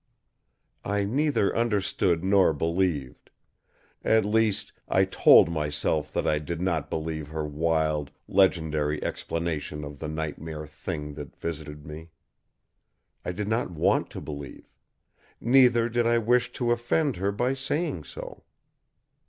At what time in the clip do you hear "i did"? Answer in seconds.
6.25-6.59, 13.23-13.47